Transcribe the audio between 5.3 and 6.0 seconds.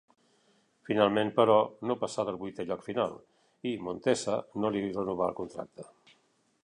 el contracte.